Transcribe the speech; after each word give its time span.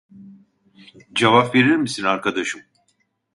Cevap 1.15 1.53
verir 1.55 1.75
misin 1.77 2.03
arkadaşım 2.03 2.61